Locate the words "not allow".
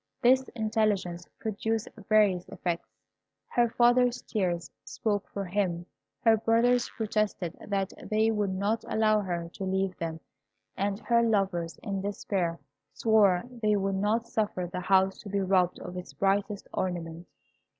8.49-9.19